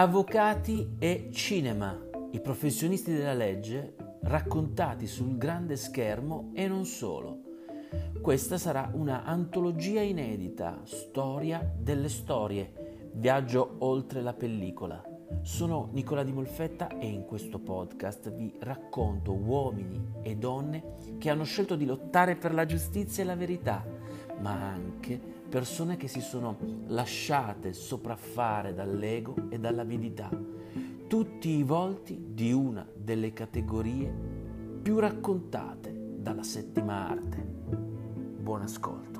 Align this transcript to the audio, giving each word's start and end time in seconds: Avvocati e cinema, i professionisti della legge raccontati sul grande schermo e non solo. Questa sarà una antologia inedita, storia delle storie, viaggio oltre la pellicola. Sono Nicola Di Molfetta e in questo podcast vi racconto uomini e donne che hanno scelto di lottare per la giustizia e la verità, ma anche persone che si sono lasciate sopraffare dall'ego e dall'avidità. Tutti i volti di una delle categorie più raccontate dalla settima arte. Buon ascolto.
Avvocati 0.00 0.94
e 1.00 1.28
cinema, 1.32 2.00
i 2.30 2.40
professionisti 2.40 3.12
della 3.12 3.34
legge 3.34 3.96
raccontati 4.22 5.08
sul 5.08 5.36
grande 5.36 5.74
schermo 5.74 6.52
e 6.54 6.68
non 6.68 6.84
solo. 6.84 7.40
Questa 8.22 8.58
sarà 8.58 8.88
una 8.94 9.24
antologia 9.24 10.00
inedita, 10.00 10.82
storia 10.84 11.68
delle 11.76 12.08
storie, 12.08 13.10
viaggio 13.14 13.74
oltre 13.78 14.22
la 14.22 14.34
pellicola. 14.34 15.02
Sono 15.42 15.88
Nicola 15.90 16.22
Di 16.22 16.32
Molfetta 16.32 16.96
e 16.96 17.08
in 17.08 17.24
questo 17.24 17.58
podcast 17.58 18.32
vi 18.32 18.54
racconto 18.60 19.32
uomini 19.32 20.12
e 20.22 20.36
donne 20.36 21.16
che 21.18 21.28
hanno 21.28 21.42
scelto 21.42 21.74
di 21.74 21.86
lottare 21.86 22.36
per 22.36 22.54
la 22.54 22.66
giustizia 22.66 23.24
e 23.24 23.26
la 23.26 23.34
verità, 23.34 23.84
ma 24.38 24.52
anche 24.52 25.37
persone 25.48 25.96
che 25.96 26.08
si 26.08 26.20
sono 26.20 26.56
lasciate 26.88 27.72
sopraffare 27.72 28.74
dall'ego 28.74 29.34
e 29.48 29.58
dall'avidità. 29.58 30.30
Tutti 31.06 31.48
i 31.48 31.62
volti 31.62 32.32
di 32.34 32.52
una 32.52 32.86
delle 32.94 33.32
categorie 33.32 34.12
più 34.82 34.98
raccontate 34.98 36.16
dalla 36.18 36.42
settima 36.42 37.08
arte. 37.08 37.38
Buon 37.38 38.62
ascolto. 38.62 39.17